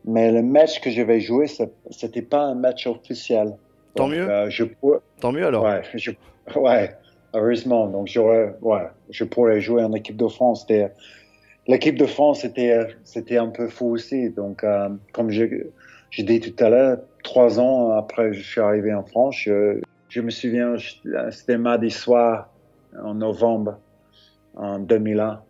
Mais 0.04 0.30
le 0.30 0.44
match 0.44 0.80
que 0.80 0.90
je 0.90 1.02
vais 1.02 1.18
jouer, 1.18 1.48
c'était 1.90 2.22
pas 2.22 2.44
un 2.44 2.54
match 2.54 2.86
officiel. 2.86 3.56
Tant 3.94 4.08
mieux. 4.08 4.28
Euh, 4.28 4.50
je 4.50 4.64
Tant 5.20 5.32
mieux 5.32 5.46
alors. 5.46 5.64
Ouais, 5.64 5.82
ouais 6.56 6.96
heureusement. 7.34 7.88
Donc, 7.88 8.08
j'aurais, 8.08 8.54
ouais, 8.60 8.88
je 9.10 9.24
pourrais 9.24 9.60
jouer 9.60 9.84
en 9.84 9.92
équipe 9.92 10.16
de 10.16 10.28
France. 10.28 10.66
L'équipe 11.66 11.96
de 11.96 12.06
France, 12.06 12.40
c'était, 12.40 12.88
c'était 13.04 13.38
un 13.38 13.48
peu 13.48 13.68
fou 13.68 13.90
aussi. 13.90 14.30
Donc, 14.30 14.64
euh, 14.64 14.88
comme 15.12 15.30
j'ai 15.30 15.70
dit 16.18 16.40
tout 16.40 16.64
à 16.64 16.68
l'heure, 16.68 16.98
trois 17.22 17.60
ans 17.60 17.92
après 17.92 18.32
je 18.32 18.42
suis 18.42 18.60
arrivé 18.60 18.92
en 18.92 19.04
France, 19.04 19.36
je, 19.38 19.80
je 20.08 20.20
me 20.20 20.30
souviens, 20.30 20.74
c'était 21.30 21.58
mardi 21.58 21.90
soir 21.90 22.50
en 23.02 23.14
novembre 23.14 23.78
en 24.56 24.78
2001. 24.78 25.42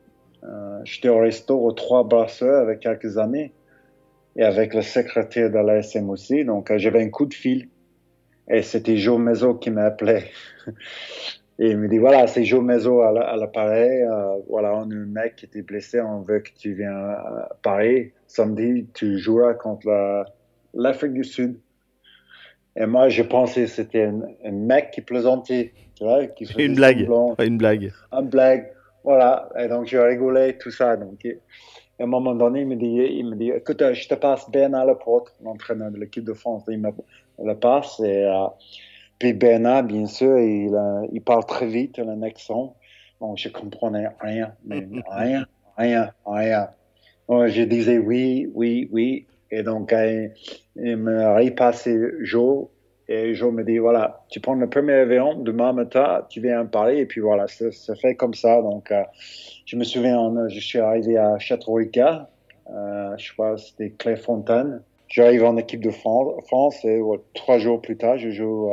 Euh, 0.44 0.80
J'étais 0.84 1.08
au 1.08 1.18
resto 1.18 1.58
aux 1.58 1.72
Trois 1.72 2.04
Brasseurs 2.04 2.62
avec 2.62 2.80
quelques 2.80 3.16
amis 3.18 3.52
et 4.37 4.42
avec 4.42 4.75
le 4.75 4.82
secrétaire 4.82 5.50
de 5.50 5.58
l'ASM 5.58 6.11
aussi. 6.11 6.44
Donc, 6.44 6.70
euh, 6.70 6.78
j'avais 6.78 7.02
un 7.02 7.11
coup 7.11 7.26
de 7.26 7.34
fil 7.34 7.68
et 8.49 8.62
c'était 8.62 8.96
Joe 8.96 9.18
Mezo 9.18 9.54
qui 9.54 9.70
m'a 9.70 9.84
appelé. 9.84 10.25
et 11.58 11.70
il 11.70 11.78
me 11.78 11.88
dit, 11.88 11.99
voilà, 11.99 12.26
c'est 12.26 12.44
Joe 12.44 12.62
Mezo 12.62 13.02
à 13.02 13.37
l'appareil. 13.37 14.02
Euh, 14.02 14.38
voilà, 14.49 14.75
on 14.75 14.90
a 14.90 14.94
un 14.94 15.06
mec 15.06 15.37
qui 15.37 15.46
était 15.46 15.62
blessé, 15.62 16.00
on 16.00 16.20
veut 16.20 16.40
que 16.40 16.50
tu 16.58 16.75
viennes 16.75 16.92
à 16.92 17.49
Paris. 17.62 18.12
Samedi, 18.26 18.87
tu 18.94 19.18
joueras 19.18 19.54
contre 19.54 20.25
l'Afrique 20.75 21.12
du 21.12 21.25
Sud. 21.25 21.58
Et 22.75 22.87
moi, 22.87 23.08
je 23.08 23.22
pensais 23.22 23.62
que 23.62 23.66
c'était 23.68 24.04
un, 24.04 24.50
mec 24.50 24.92
qui 24.92 25.02
plaisantait, 25.02 25.72
tu 25.94 26.04
vois, 26.04 26.26
qui 26.26 26.46
faisait 26.46 26.64
une 26.64 26.75
blague, 26.75 27.06
une 27.38 27.58
blague. 27.58 27.92
Une 28.12 28.28
blague, 28.28 28.72
voilà. 29.04 29.50
Et 29.58 29.68
donc, 29.68 29.87
je 29.87 29.99
rigolais, 29.99 30.56
tout 30.56 30.70
ça. 30.70 30.96
Donc, 30.96 31.18
à 31.26 32.02
un 32.02 32.06
moment 32.06 32.34
donné, 32.34 32.62
il 32.62 32.68
me 32.68 32.76
dit, 32.76 32.87
il 32.87 33.28
me 33.28 33.37
dit 33.37 33.50
écoute, 33.50 33.82
je 33.92 34.08
te 34.08 34.14
passe 34.14 34.50
Bernard 34.50 34.87
Leporte, 34.87 35.37
l'entraîneur 35.44 35.90
de 35.90 35.99
l'équipe 35.99 36.25
de 36.25 36.32
France. 36.32 36.64
Il 36.68 36.80
le 37.42 37.54
passe. 37.54 38.00
Et, 38.00 38.24
euh, 38.24 38.46
puis 39.18 39.32
Bernard, 39.32 39.84
bien 39.84 40.06
sûr, 40.06 40.38
il, 40.38 40.74
euh, 40.74 41.06
il 41.12 41.22
parle 41.22 41.44
très 41.46 41.66
vite, 41.66 41.98
un 41.98 42.22
accent. 42.22 42.76
Donc, 43.20 43.38
je 43.38 43.48
comprenais 43.48 44.08
rien, 44.20 44.54
mais 44.64 44.86
rien, 45.10 45.46
rien, 45.76 46.10
rien. 46.26 46.68
Donc, 47.28 47.46
je 47.48 47.62
disais 47.62 47.98
oui, 47.98 48.50
oui, 48.54 48.88
oui. 48.90 49.26
Et 49.50 49.62
donc, 49.62 49.94
il 50.76 50.96
me 50.96 51.36
repassé 51.36 51.96
Joe. 52.22 52.68
Et 53.08 53.34
Joe 53.34 53.52
me 53.52 53.62
dit, 53.62 53.76
voilà, 53.76 54.24
tu 54.30 54.40
prends 54.40 54.54
le 54.54 54.68
premier 54.70 54.94
avion, 54.94 55.34
demain 55.34 55.72
matin, 55.74 56.24
tu 56.30 56.40
viens 56.40 56.64
me 56.64 56.68
parler. 56.70 56.98
Et 56.98 57.06
puis 57.06 57.20
voilà, 57.20 57.46
ça, 57.48 57.94
fait 57.96 58.14
comme 58.14 58.32
ça. 58.32 58.62
Donc, 58.62 58.90
euh, 58.90 59.02
je 59.66 59.76
me 59.76 59.84
souviens, 59.84 60.32
je 60.48 60.58
suis 60.58 60.78
arrivé 60.78 61.18
à 61.18 61.38
Châteauroux-Cas. 61.38 62.28
Euh, 62.70 63.16
je 63.18 63.32
crois 63.34 63.56
que 63.56 63.60
c'était 63.60 63.90
Clairefontaine. 63.90 64.82
J'arrive 65.12 65.45
en 65.45 65.59
équipe 65.59 65.83
de 65.83 65.90
France 65.90 66.85
et 66.85 67.00
trois 67.35 67.59
jours 67.59 67.83
plus 67.83 67.99
tard, 67.99 68.16
je 68.16 68.31
joue 68.31 68.71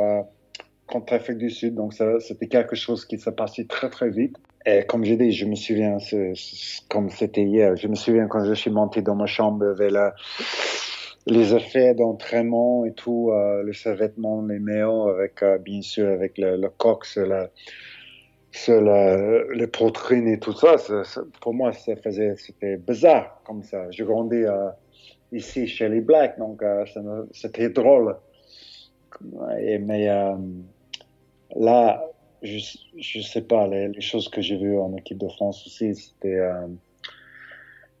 contre 0.86 1.12
l'Afrique 1.12 1.36
du 1.36 1.50
Sud. 1.50 1.74
Donc, 1.74 1.92
c'était 1.92 2.48
quelque 2.48 2.74
chose 2.74 3.04
qui 3.04 3.18
s'est 3.18 3.32
passé 3.32 3.66
très, 3.66 3.90
très 3.90 4.08
vite. 4.08 4.36
Et 4.64 4.84
comme 4.86 5.04
j'ai 5.04 5.16
dit, 5.16 5.32
je 5.32 5.44
me 5.44 5.54
souviens, 5.54 5.98
comme 6.88 7.10
c'était 7.10 7.42
hier, 7.42 7.76
je 7.76 7.88
me 7.88 7.94
souviens 7.94 8.26
quand 8.26 8.42
je 8.44 8.54
suis 8.54 8.70
monté 8.70 9.02
dans 9.02 9.14
ma 9.14 9.26
chambre 9.26 9.66
avec 9.66 9.90
la, 9.90 10.14
les 11.26 11.54
effets 11.54 11.94
d'entraînement 11.94 12.86
et 12.86 12.92
tout, 12.92 13.30
euh, 13.32 13.62
le 13.62 13.74
survêtement, 13.74 14.42
les 14.42 14.58
maillots, 14.58 15.08
avec 15.08 15.42
euh, 15.42 15.58
bien 15.58 15.82
sûr 15.82 16.08
avec 16.08 16.38
le, 16.38 16.56
le 16.56 16.68
coq 16.70 17.04
les 19.54 19.66
poitrines 19.66 20.28
et 20.28 20.38
tout 20.38 20.52
ça, 20.52 20.76
pour 21.40 21.54
moi, 21.54 21.72
c'était 21.72 22.76
bizarre 22.78 23.40
comme 23.44 23.62
ça. 23.62 23.90
Je 23.90 24.04
grandis 24.04 24.44
euh, 24.44 24.70
ici 25.32 25.66
chez 25.66 25.88
les 25.88 26.00
Blacks, 26.00 26.38
donc 26.38 26.62
euh, 26.62 26.84
c'était 27.32 27.68
drôle. 27.68 28.16
Mais 29.20 30.08
euh, 30.08 30.36
là, 31.56 32.04
je, 32.42 32.58
je 32.96 33.20
sais 33.20 33.42
pas, 33.42 33.66
les, 33.66 34.00
choses 34.00 34.28
que 34.28 34.40
j'ai 34.40 34.56
vues 34.56 34.78
en 34.78 34.96
équipe 34.96 35.18
de 35.18 35.28
France 35.28 35.66
aussi, 35.66 35.94
c'était, 35.94 36.40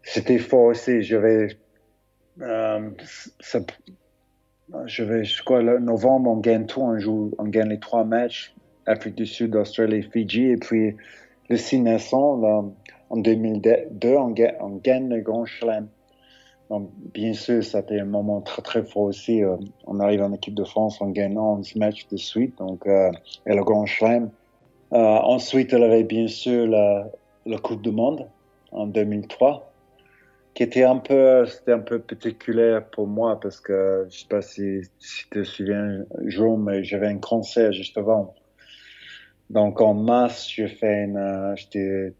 c'était 0.02 0.38
fort 0.38 0.66
aussi. 0.66 1.02
Je 1.02 1.16
vais 1.16 1.58
euh, 2.40 2.90
je 4.86 5.02
vais, 5.02 5.24
je 5.24 5.42
crois, 5.42 5.62
novembre, 5.62 6.30
on 6.30 6.36
gagne 6.36 6.66
tout, 6.66 6.80
on 6.80 6.98
joue, 6.98 7.32
on 7.38 7.44
gagne 7.44 7.70
les 7.70 7.80
trois 7.80 8.04
matchs, 8.04 8.54
Afrique 8.86 9.16
du 9.16 9.26
Sud, 9.26 9.56
Australie, 9.56 10.02
Fidji, 10.02 10.44
et 10.44 10.56
puis 10.56 10.96
le 11.48 11.56
6 11.56 11.80
naissants, 11.80 12.72
en 13.10 13.16
2002, 13.16 14.16
on 14.16 14.28
gagne, 14.28 14.54
on 14.60 14.76
gagne 14.76 15.08
le 15.08 15.20
Grand 15.20 15.44
Chelem. 15.44 15.88
Donc, 16.70 16.88
bien 17.12 17.32
sûr, 17.34 17.64
c'était 17.64 17.98
un 17.98 18.04
moment 18.04 18.40
très, 18.40 18.62
très 18.62 18.84
fort 18.84 19.02
aussi. 19.02 19.42
Euh, 19.42 19.56
on 19.86 19.98
arrive 19.98 20.22
en 20.22 20.32
équipe 20.32 20.54
de 20.54 20.62
France 20.62 21.02
en 21.02 21.10
gagnant 21.10 21.56
11 21.58 21.74
matchs 21.74 22.06
de 22.08 22.16
suite, 22.16 22.56
donc, 22.58 22.86
euh, 22.86 23.10
et 23.44 23.54
le 23.56 23.64
Grand 23.64 23.86
Chelem. 23.86 24.30
Euh, 24.92 24.96
ensuite, 24.96 25.72
y 25.72 25.74
avait 25.74 26.04
bien 26.04 26.28
sûr 26.28 26.68
la, 26.68 27.10
la 27.44 27.58
Coupe 27.58 27.82
du 27.82 27.90
Monde 27.90 28.28
en 28.70 28.86
2003 28.86 29.66
qui 30.54 30.64
était 30.64 30.82
un 30.82 30.98
peu, 30.98 31.46
c'était 31.46 31.72
un 31.72 31.78
peu 31.78 32.00
particulier 32.00 32.80
pour 32.92 33.06
moi 33.06 33.38
parce 33.38 33.60
que 33.60 34.06
je 34.10 34.18
sais 34.18 34.26
pas 34.28 34.42
si, 34.42 34.82
si 34.98 35.22
tu 35.24 35.28
te 35.30 35.44
souviens, 35.44 36.04
jour, 36.24 36.58
mais 36.58 36.82
j'avais 36.82 37.06
un 37.06 37.18
cancer 37.18 37.72
juste 37.72 37.96
avant. 37.96 38.34
Donc 39.48 39.80
en 39.80 39.94
mars, 39.94 40.48
j'ai 40.48 40.66
fait 40.68 41.04
une, 41.04 41.16
euh, 41.16 41.54
j'étais 41.56 42.14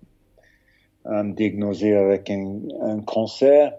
diagnosé 1.07 1.95
avec 1.95 2.31
un, 2.31 2.61
un, 2.83 3.01
cancer 3.01 3.73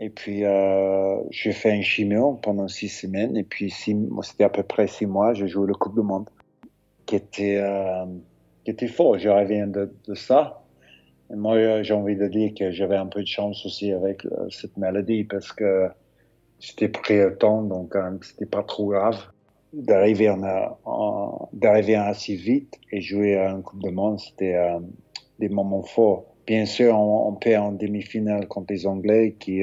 et 0.00 0.10
puis 0.10 0.44
euh, 0.44 1.16
j'ai 1.30 1.52
fait 1.52 1.72
un 1.72 1.82
chimio 1.82 2.38
pendant 2.42 2.68
six 2.68 2.88
semaines 2.88 3.36
et 3.36 3.44
puis 3.44 3.70
c'était 3.70 4.44
à 4.44 4.48
peu 4.48 4.62
près 4.62 4.86
six 4.86 5.06
mois, 5.06 5.34
j'ai 5.34 5.48
joué 5.48 5.66
le 5.66 5.74
Coupe 5.74 5.94
du 5.94 6.02
Monde 6.02 6.28
qui 7.06 7.16
était, 7.16 7.56
euh, 7.56 8.06
qui 8.64 8.70
était 8.70 8.88
fort. 8.88 9.18
Je 9.18 9.28
reviens 9.28 9.66
de, 9.66 9.92
de 10.06 10.14
ça 10.14 10.62
moi, 11.36 11.82
j'ai 11.82 11.94
envie 11.94 12.16
de 12.16 12.26
dire 12.26 12.52
que 12.54 12.70
j'avais 12.70 12.96
un 12.96 13.06
peu 13.06 13.20
de 13.20 13.26
chance 13.26 13.64
aussi 13.66 13.92
avec 13.92 14.24
euh, 14.24 14.48
cette 14.50 14.76
maladie 14.76 15.24
parce 15.24 15.52
que 15.52 15.88
c'était 16.58 16.88
pris 16.88 17.18
le 17.18 17.36
temps, 17.36 17.62
donc 17.62 17.94
euh, 17.94 18.16
c'était 18.22 18.46
pas 18.46 18.62
trop 18.62 18.88
grave 18.88 19.18
d'arriver 19.74 20.30
en, 20.30 21.48
d'arriver 21.52 21.96
assez 21.96 22.34
vite 22.34 22.74
et 22.90 23.02
jouer 23.02 23.36
à 23.36 23.52
un 23.52 23.60
Coupe 23.60 23.82
de 23.82 23.90
Monde, 23.90 24.18
c'était 24.18 24.54
euh, 24.54 24.80
des 25.38 25.50
moments 25.50 25.82
forts. 25.82 26.27
Bien 26.48 26.64
sûr, 26.64 26.98
on, 26.98 27.32
perd 27.34 27.62
en 27.62 27.72
demi-finale 27.72 28.48
contre 28.48 28.72
les 28.72 28.86
Anglais 28.86 29.36
qui 29.38 29.62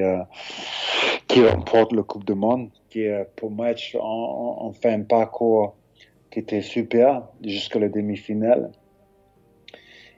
qui 1.27 1.45
remportent 1.45 1.93
le 1.93 2.03
Coupe 2.03 2.25
de 2.25 2.35
Monde, 2.35 2.69
qui 2.89 3.07
pour 3.35 3.49
match 3.49 3.97
on, 3.99 4.57
on 4.61 4.71
fait 4.71 4.93
un 4.93 5.01
parcours 5.01 5.75
qui 6.29 6.39
était 6.39 6.61
super 6.61 7.23
jusqu'à 7.43 7.79
la 7.79 7.89
demi-finale. 7.89 8.71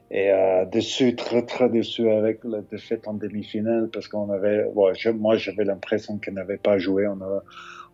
Et 0.09 0.31
euh, 0.31 0.65
dessus, 0.65 1.15
très 1.15 1.45
très 1.45 1.69
déçu 1.69 2.09
avec 2.09 2.43
la 2.45 2.61
défaite 2.61 3.07
en 3.07 3.13
demi-finale 3.13 3.89
parce 3.91 4.07
qu'on 4.07 4.29
avait, 4.29 4.65
moi 4.73 5.35
j'avais 5.35 5.65
l'impression 5.65 6.19
qu'on 6.23 6.31
n'avait 6.31 6.57
pas 6.57 6.77
joué, 6.77 7.05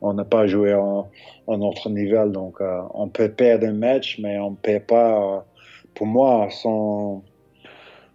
on 0.02 0.14
n'a 0.14 0.24
pas 0.24 0.46
joué 0.46 0.76
en, 0.76 1.10
en, 1.48 1.58
notre 1.58 1.90
niveau, 1.90 2.28
donc 2.30 2.62
euh, 2.62 2.82
on 2.94 3.08
peut 3.10 3.30
perdre 3.30 3.66
un 3.66 3.74
match, 3.74 4.20
mais 4.20 4.38
on 4.38 4.52
ne 4.52 4.56
perd 4.56 4.84
pas, 4.84 5.38
euh, 5.38 5.40
pour 5.96 6.06
moi, 6.06 6.50
sans, 6.52 7.24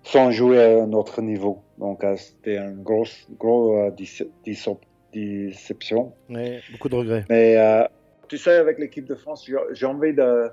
sans 0.03 0.31
jouer 0.31 0.63
à 0.63 0.87
notre 0.87 1.23
niveau. 1.23 1.63
Donc 1.79 2.05
euh, 2.05 2.17
c'était 2.17 2.57
une 2.57 2.83
grosse, 2.83 3.27
grosse 3.39 3.93
déception. 5.13 6.13
Ouais, 6.29 6.61
beaucoup 6.73 6.89
de 6.89 6.97
regrets. 6.97 7.25
Mais 7.29 7.57
tu 8.29 8.37
sais, 8.37 8.57
avec 8.57 8.79
l'équipe 8.79 9.07
de 9.07 9.15
France, 9.15 9.49
j'ai 9.73 9.87
envie 9.87 10.13
de, 10.13 10.51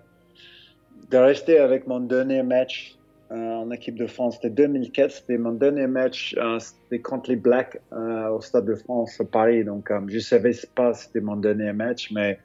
de 1.12 1.18
rester 1.18 1.60
avec 1.60 1.88
mon 1.88 2.00
dernier 2.00 2.42
match 2.42 2.98
euh, 3.32 3.36
en 3.36 3.72
équipe 3.72 3.96
de 3.96 4.06
France. 4.06 4.36
C'était 4.36 4.52
2004, 4.52 5.12
c'était 5.12 5.38
mon 5.40 5.54
dernier 5.54 5.88
match, 5.88 6.36
euh, 6.38 6.60
c'était 6.60 7.02
contre 7.02 7.32
les 7.32 7.36
Blacks 7.36 7.80
euh, 7.92 8.30
au 8.30 8.40
Stade 8.40 8.66
de 8.66 8.76
France 8.76 9.20
à 9.20 9.26
Paris. 9.26 9.64
Donc, 9.64 9.92
je 10.08 10.20
savais 10.20 10.52
pas 10.76 10.94
c'était 10.94 11.22
mon 11.22 11.36
dernier 11.36 11.74
match, 11.74 12.12
mais 12.12 12.38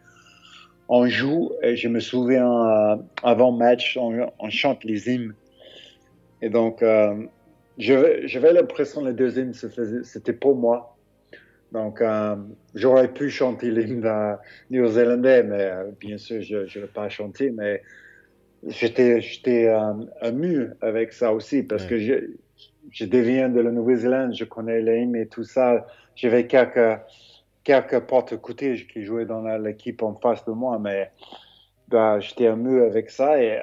on 0.89 1.07
joue 1.07 1.53
et 1.63 1.77
je 1.77 1.89
me 1.89 2.01
souviens 2.01 2.99
avant 3.23 3.53
match, 3.53 3.99
on, 4.01 4.51
chante 4.51 4.83
les 4.85 5.09
hymnes. 5.09 5.35
Et 6.43 6.51
donc, 6.51 6.85
j'avais 7.79 8.53
l'impression 8.53 9.03
que 9.03 9.09
les 9.09 9.15
deux 9.15 9.39
hymnes, 9.39 9.55
c'était 10.05 10.33
pour 10.33 10.57
moi. 10.57 10.97
Donc, 11.73 12.03
j'aurais 12.75 13.13
pu 13.13 13.31
chanter 13.31 13.71
l'hymne 13.71 14.39
néo-zélandais, 14.71 15.43
mais 15.43 15.71
bien 15.99 16.19
sûr, 16.19 16.41
je 16.43 16.57
ne 16.57 16.83
l'ai 16.83 16.91
pas 16.93 17.09
chanté, 17.09 17.51
mais 17.51 17.83
j'étais 18.67 19.69
euh, 19.69 20.67
avec 20.81 21.13
ça 21.13 21.33
aussi 21.33 21.63
parce 21.63 21.87
que 21.87 21.99
je, 21.99 22.15
je 22.91 23.05
deviens 23.05 23.49
de 23.49 23.61
la 23.61 23.71
Nouvelle-Zélande, 23.71 24.35
je 24.35 24.45
connais 24.45 24.81
l'AIM 24.83 25.15
et 25.17 25.27
tout 25.27 25.45
ça. 25.45 25.87
J'avais 26.15 26.47
quelques 26.47 27.01
quelques 27.63 28.01
portes 28.01 28.37
côté 28.41 28.75
qui 28.93 29.05
jouaient 29.05 29.27
dans 29.27 29.43
l'équipe 29.59 30.03
en 30.03 30.15
face 30.15 30.45
de 30.45 30.53
moi, 30.53 30.79
mais 30.79 31.11
bah, 31.89 32.19
j'étais 32.21 32.45
ému 32.45 32.83
avec 32.83 33.11
ça 33.11 33.43
et 33.43 33.61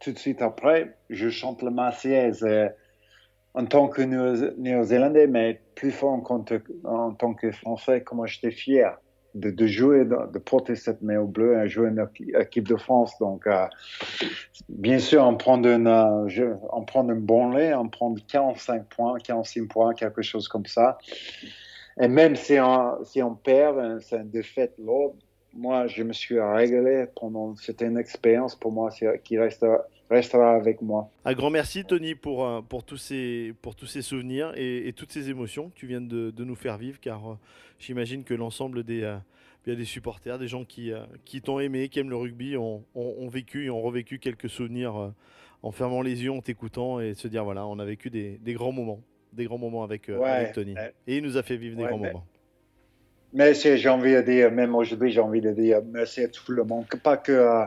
tout 0.00 0.12
de 0.12 0.18
suite 0.18 0.42
après, 0.42 0.96
je 1.10 1.28
chante 1.28 1.62
le 1.62 1.70
Marseillaise 1.70 2.44
en 3.54 3.66
tant 3.66 3.88
que 3.88 4.02
Néo-Zélandais, 4.02 5.26
mais 5.26 5.60
plus 5.74 5.90
fort 5.90 6.12
en, 6.84 7.12
tant 7.12 7.34
que 7.34 7.50
Français, 7.50 8.02
comment 8.02 8.26
j'étais 8.26 8.50
fier 8.50 8.96
de, 9.34 9.66
jouer, 9.66 10.04
de, 10.04 10.38
porter 10.38 10.74
cette 10.76 11.02
maillot 11.02 11.26
bleu 11.26 11.62
et 11.62 11.68
jouer 11.68 11.88
une 11.88 12.06
équipe 12.38 12.66
de 12.66 12.76
France. 12.76 13.16
Donc, 13.18 13.46
euh, 13.46 13.66
bien 14.68 14.98
sûr, 14.98 15.22
on 15.22 15.36
prend, 15.36 15.62
euh, 15.64 15.76
un 15.76 17.14
bon 17.14 17.50
lait, 17.50 17.74
on 17.74 17.88
prend 17.88 18.14
45 18.14 18.86
points, 18.88 19.18
46 19.18 19.66
points, 19.66 19.94
quelque 19.94 20.22
chose 20.22 20.48
comme 20.48 20.66
ça. 20.66 20.98
Et 22.00 22.08
même 22.08 22.36
si 22.36 22.58
on, 22.60 23.34
perd, 23.34 23.78
euh, 23.78 24.00
c'est 24.00 24.16
une 24.16 24.30
défaite 24.30 24.74
lourde. 24.78 25.16
Moi, 25.54 25.86
je 25.88 26.02
me 26.02 26.12
suis 26.12 26.40
régalé 26.40 27.06
pendant. 27.16 27.56
C'était 27.56 27.86
une 27.86 27.98
expérience 27.98 28.54
pour 28.54 28.72
moi 28.72 28.90
qui 29.24 29.38
restera, 29.38 29.84
restera 30.08 30.54
avec 30.54 30.80
moi. 30.80 31.10
Un 31.24 31.32
grand 31.34 31.50
merci, 31.50 31.84
Tony, 31.84 32.14
pour, 32.14 32.64
pour, 32.68 32.84
tous, 32.84 32.96
ces, 32.96 33.54
pour 33.60 33.74
tous 33.74 33.86
ces 33.86 34.02
souvenirs 34.02 34.52
et, 34.56 34.92
toutes 34.96 35.12
ces 35.12 35.28
émotions 35.28 35.70
que 35.70 35.74
tu 35.74 35.86
viens 35.86 36.00
de, 36.00 36.30
de 36.30 36.44
nous 36.44 36.54
faire 36.54 36.78
vivre, 36.78 37.00
car 37.00 37.36
j'imagine 37.80 38.22
que 38.22 38.34
l'ensemble 38.34 38.84
des, 38.84 39.02
euh, 39.02 39.16
des 39.66 39.84
supporters, 39.84 40.38
des 40.38 40.48
gens 40.48 40.64
qui, 40.64 40.92
euh, 40.92 41.00
qui 41.24 41.40
t'ont 41.42 41.58
aimé, 41.58 41.88
qui 41.88 41.98
aiment 41.98 42.10
le 42.10 42.16
rugby, 42.16 42.56
ont, 42.56 42.84
ont, 42.94 43.28
vécu 43.28 43.64
et 43.64 43.70
ont 43.70 43.80
revécu 43.80 44.18
quelques 44.18 44.48
souvenirs 44.48 44.96
euh, 44.96 45.10
en 45.62 45.72
fermant 45.72 46.02
les 46.02 46.22
yeux, 46.22 46.30
en 46.30 46.40
t'écoutant 46.40 47.00
et 47.00 47.14
se 47.14 47.26
dire 47.26 47.44
voilà, 47.44 47.66
on 47.66 47.78
a 47.78 47.84
vécu 47.84 48.10
des, 48.10 48.38
des 48.38 48.54
grands 48.54 48.72
moments, 48.72 49.00
des 49.32 49.44
grands 49.44 49.58
moments 49.58 49.82
avec, 49.82 50.10
Tony. 50.54 50.74
Et 51.06 51.16
il 51.16 51.22
nous 51.22 51.36
a 51.36 51.42
fait 51.42 51.56
vivre 51.56 51.76
des 51.76 51.84
grands 51.84 51.98
moments. 51.98 52.24
Mais 53.32 53.54
j'ai 53.54 53.88
envie 53.88 54.14
de 54.14 54.22
dire, 54.22 54.50
même 54.50 54.74
aujourd'hui, 54.74 55.12
j'ai 55.12 55.20
envie 55.20 55.40
de 55.40 55.52
dire 55.52 55.80
merci 55.92 56.22
à 56.22 56.28
tout 56.28 56.50
le 56.52 56.64
monde, 56.64 56.86
pas 57.02 57.16
que 57.16 57.66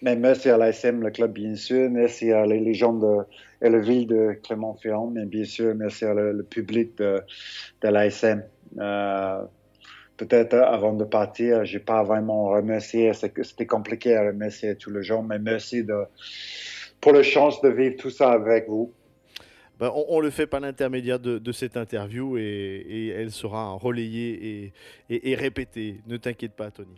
mais 0.00 0.14
merci 0.14 0.48
à 0.48 0.56
l'ASM, 0.56 1.02
le 1.02 1.10
club, 1.10 1.32
bien 1.32 1.56
sûr. 1.56 1.90
Merci 1.90 2.30
à 2.30 2.46
les 2.46 2.74
gens 2.74 2.92
de, 2.92 3.24
et 3.60 3.68
la 3.68 3.78
ville 3.80 4.06
de 4.06 4.38
Clermont-Ferrand, 4.44 5.10
mais 5.12 5.24
bien 5.24 5.44
sûr, 5.44 5.74
merci 5.74 6.04
à 6.04 6.14
le, 6.14 6.42
public 6.44 6.96
de, 6.98 7.20
de 7.82 7.88
l'ASM. 7.88 8.44
Euh, 8.78 9.42
Peut-être 10.16 10.54
avant 10.54 10.94
de 10.94 11.04
partir, 11.04 11.64
j'ai 11.64 11.78
pas 11.78 12.02
vraiment 12.02 12.48
remercié. 12.48 13.12
C'était 13.14 13.66
compliqué 13.66 14.16
à 14.16 14.26
remercier 14.26 14.74
tous 14.74 14.90
les 14.90 15.04
gens, 15.04 15.22
mais 15.22 15.38
merci 15.38 15.84
de, 15.84 15.94
pour 17.00 17.12
la 17.12 17.22
chance 17.22 17.62
de 17.62 17.68
vivre 17.68 17.94
tout 17.96 18.10
ça 18.10 18.32
avec 18.32 18.68
vous. 18.68 18.92
Ben, 19.78 19.92
on, 19.94 20.18
le 20.18 20.30
fait 20.30 20.46
par 20.46 20.60
l'intermédiaire 20.60 21.20
de, 21.20 21.52
cette 21.52 21.76
interview 21.76 22.36
et, 22.36 23.14
elle 23.16 23.30
sera 23.30 23.72
relayée 23.72 24.64
et, 24.64 24.72
et, 25.08 25.30
et 25.30 25.34
répétée. 25.36 26.00
Ne 26.08 26.16
t'inquiète 26.16 26.52
pas, 26.52 26.70
Tony. 26.70 26.96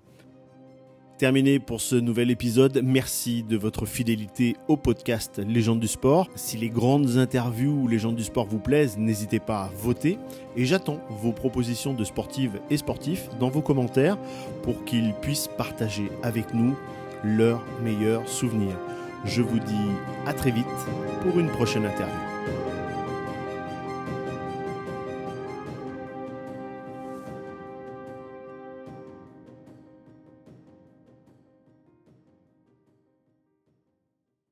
Terminé 1.21 1.59
pour 1.59 1.83
ce 1.83 1.97
nouvel 1.97 2.31
épisode. 2.31 2.81
Merci 2.83 3.43
de 3.43 3.59
votre 3.59 3.85
fidélité 3.85 4.57
au 4.69 4.79
podcast 4.79 5.39
Légendes 5.39 5.79
du 5.79 5.87
sport. 5.87 6.31
Si 6.35 6.57
les 6.57 6.71
grandes 6.71 7.19
interviews 7.19 7.83
ou 7.83 7.89
Légendes 7.89 8.17
du 8.17 8.25
sport 8.25 8.47
vous 8.47 8.59
plaisent, 8.59 8.97
n'hésitez 8.97 9.39
pas 9.39 9.65
à 9.65 9.69
voter. 9.69 10.17
Et 10.57 10.65
j'attends 10.65 10.99
vos 11.11 11.33
propositions 11.33 11.93
de 11.93 12.05
sportives 12.05 12.59
et 12.71 12.79
sportifs 12.79 13.29
dans 13.39 13.51
vos 13.51 13.61
commentaires 13.61 14.17
pour 14.63 14.83
qu'ils 14.87 15.13
puissent 15.21 15.51
partager 15.59 16.09
avec 16.23 16.55
nous 16.55 16.75
leurs 17.23 17.63
meilleurs 17.85 18.27
souvenirs. 18.27 18.79
Je 19.27 19.43
vous 19.43 19.59
dis 19.59 19.91
à 20.25 20.33
très 20.33 20.51
vite 20.51 20.65
pour 21.21 21.39
une 21.39 21.49
prochaine 21.49 21.85
interview. 21.85 22.30